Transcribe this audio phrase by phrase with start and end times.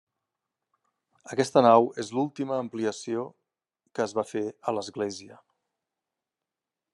[1.35, 3.27] Aquesta nau és l'última ampliació
[3.99, 5.39] que es va fer a l'església.